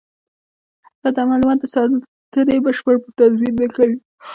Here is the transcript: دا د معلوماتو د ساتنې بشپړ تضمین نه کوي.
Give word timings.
دا 1.01 1.09
د 1.15 1.17
معلوماتو 1.29 1.65
د 1.69 1.71
ساتنې 1.73 2.57
بشپړ 2.65 2.95
تضمین 3.19 3.53
نه 3.61 3.67
کوي. 3.75 3.97